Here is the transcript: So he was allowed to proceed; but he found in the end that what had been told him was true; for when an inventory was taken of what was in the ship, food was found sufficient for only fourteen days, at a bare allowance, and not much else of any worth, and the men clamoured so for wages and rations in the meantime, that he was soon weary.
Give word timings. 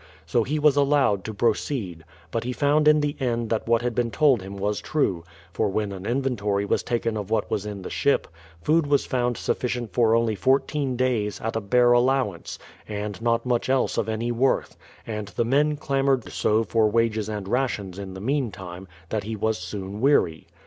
So 0.25 0.41
he 0.41 0.57
was 0.57 0.75
allowed 0.75 1.23
to 1.25 1.31
proceed; 1.35 2.03
but 2.31 2.43
he 2.43 2.53
found 2.53 2.87
in 2.87 3.01
the 3.01 3.15
end 3.19 3.51
that 3.51 3.67
what 3.67 3.83
had 3.83 3.93
been 3.93 4.09
told 4.09 4.41
him 4.41 4.57
was 4.57 4.81
true; 4.81 5.23
for 5.53 5.69
when 5.69 5.91
an 5.91 6.07
inventory 6.07 6.65
was 6.65 6.81
taken 6.81 7.15
of 7.15 7.29
what 7.29 7.51
was 7.51 7.67
in 7.67 7.83
the 7.83 7.89
ship, 7.91 8.27
food 8.63 8.87
was 8.87 9.05
found 9.05 9.37
sufficient 9.37 9.93
for 9.93 10.15
only 10.15 10.33
fourteen 10.33 10.95
days, 10.95 11.39
at 11.41 11.55
a 11.55 11.61
bare 11.61 11.91
allowance, 11.91 12.57
and 12.87 13.21
not 13.21 13.45
much 13.45 13.69
else 13.69 13.95
of 13.95 14.09
any 14.09 14.31
worth, 14.31 14.75
and 15.05 15.27
the 15.27 15.45
men 15.45 15.75
clamoured 15.77 16.31
so 16.31 16.63
for 16.63 16.89
wages 16.89 17.29
and 17.29 17.47
rations 17.47 17.99
in 17.99 18.15
the 18.15 18.19
meantime, 18.21 18.87
that 19.09 19.21
he 19.25 19.35
was 19.35 19.59
soon 19.59 20.01
weary. 20.01 20.47